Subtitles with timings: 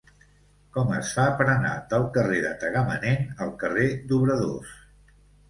[0.77, 4.75] Com es fa per anar del carrer de Tagamanent al carrer d'Obradors?